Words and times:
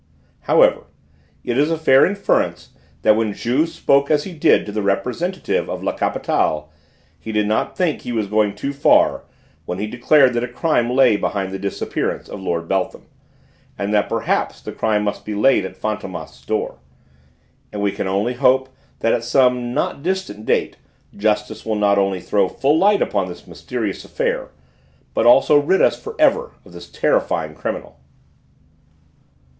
"However, 0.39 0.85
it 1.43 1.59
is 1.59 1.69
a 1.69 1.77
fair 1.77 2.07
inference 2.07 2.69
that 3.03 3.15
when 3.15 3.33
Juve 3.35 3.69
spoke 3.69 4.09
as 4.09 4.23
he 4.23 4.33
did 4.33 4.65
to 4.65 4.71
the 4.71 4.81
representative 4.81 5.69
of 5.69 5.83
La 5.83 5.91
Capitale, 5.91 6.71
he 7.19 7.31
did 7.31 7.47
not 7.47 7.77
think 7.77 8.01
he 8.01 8.11
was 8.11 8.25
going 8.25 8.55
too 8.55 8.73
far 8.73 9.25
when 9.65 9.77
he 9.77 9.85
declared 9.85 10.33
that 10.33 10.43
a 10.43 10.47
crime 10.47 10.89
lay 10.89 11.17
behind 11.17 11.51
the 11.53 11.59
disappearance 11.59 12.27
of 12.27 12.41
Lord 12.41 12.67
Beltham, 12.67 13.05
and 13.77 13.93
that 13.93 14.09
perhaps 14.09 14.59
the 14.59 14.71
crime 14.71 15.03
must 15.03 15.23
be 15.23 15.35
laid 15.35 15.65
at 15.65 15.79
Fantômas' 15.79 16.43
door; 16.47 16.79
and 17.71 17.79
we 17.79 17.91
can 17.91 18.07
only 18.07 18.33
hope 18.33 18.69
that 19.01 19.13
at 19.13 19.23
some 19.23 19.71
not 19.71 20.01
distant 20.01 20.47
date, 20.47 20.77
justice 21.15 21.63
will 21.63 21.75
not 21.75 21.99
only 21.99 22.19
throw 22.21 22.49
full 22.49 22.79
light 22.79 23.03
upon 23.03 23.27
this 23.27 23.45
mysterious 23.45 24.03
affair, 24.03 24.49
but 25.13 25.27
also 25.27 25.59
rid 25.59 25.79
us 25.79 26.01
for 26.01 26.15
ever 26.17 26.53
of 26.65 26.73
this 26.73 26.89
terrifying 26.89 27.53
criminal!" 27.53 27.99